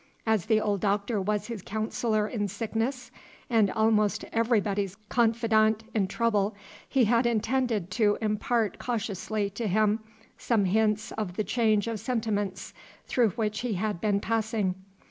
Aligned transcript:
As 0.25 0.47
the 0.47 0.59
old 0.59 0.81
Doctor 0.81 1.21
was 1.21 1.45
his 1.45 1.61
counsellor 1.61 2.27
in 2.27 2.47
sickness, 2.47 3.11
and 3.51 3.69
almost 3.69 4.23
everybody's 4.33 4.95
confidant 5.09 5.83
in 5.93 6.07
trouble, 6.07 6.55
he 6.89 7.05
had 7.05 7.27
intended 7.27 7.91
to 7.91 8.17
impart 8.19 8.79
cautiously 8.79 9.47
to 9.51 9.67
him 9.67 9.99
some 10.39 10.65
hints 10.65 11.11
of 11.11 11.35
the 11.35 11.43
change 11.43 11.85
of 11.87 11.99
sentiments 11.99 12.73
through 13.05 13.29
which 13.37 13.59
he 13.59 13.73
had 13.75 14.01
been 14.01 14.19
passing. 14.19 14.73